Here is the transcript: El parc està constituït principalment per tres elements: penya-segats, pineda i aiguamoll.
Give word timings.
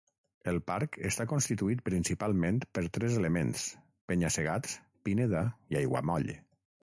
El 0.51 0.55
parc 0.69 0.95
està 1.09 1.25
constituït 1.33 1.83
principalment 1.89 2.57
per 2.77 2.83
tres 2.97 3.19
elements: 3.19 3.67
penya-segats, 4.13 4.75
pineda 5.09 5.45
i 5.75 5.79
aiguamoll. 5.83 6.35